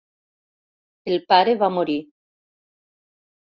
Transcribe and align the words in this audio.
El 1.13 1.17
pare 1.33 1.53
va 1.65 1.69
morir. 1.75 1.99